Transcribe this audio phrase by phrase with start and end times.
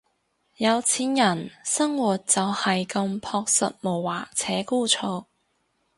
[0.57, 5.25] 有錢人生活就係咁樸實無華且枯燥